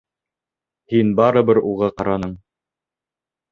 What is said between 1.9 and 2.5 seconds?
ҡараның!